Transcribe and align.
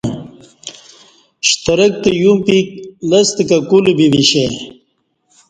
شترک 1.49 1.93
تہ 2.03 2.09
یوں 2.21 2.37
پیک 2.45 2.67
لستہ 3.09 3.43
کہ 3.49 3.57
کولہ 3.69 3.93
بی 3.97 4.07
ویشے 4.13 4.45